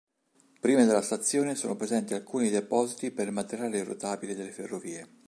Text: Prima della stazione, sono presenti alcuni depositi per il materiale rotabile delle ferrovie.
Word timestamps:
Prima 0.59 0.83
della 0.83 1.03
stazione, 1.03 1.53
sono 1.53 1.75
presenti 1.75 2.15
alcuni 2.15 2.49
depositi 2.49 3.11
per 3.11 3.27
il 3.27 3.33
materiale 3.33 3.83
rotabile 3.83 4.33
delle 4.33 4.51
ferrovie. 4.51 5.07